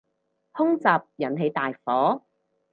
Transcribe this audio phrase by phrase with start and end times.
[0.51, 2.23] 空襲引起大火